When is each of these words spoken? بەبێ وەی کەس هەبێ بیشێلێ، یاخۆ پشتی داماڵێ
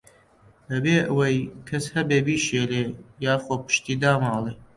بەبێ 0.67 0.97
وەی 1.17 1.37
کەس 1.67 1.85
هەبێ 1.95 2.19
بیشێلێ، 2.25 2.83
یاخۆ 3.25 3.55
پشتی 3.65 3.95
داماڵێ 4.01 4.53